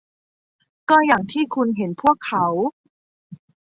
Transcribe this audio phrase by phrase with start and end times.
[0.89, 2.45] ก็อย่างที่คุณเห็นพวกเขา